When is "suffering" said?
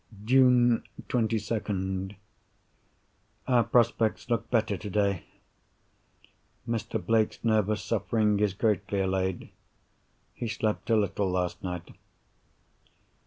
7.83-8.39